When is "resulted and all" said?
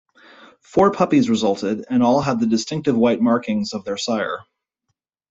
1.29-2.21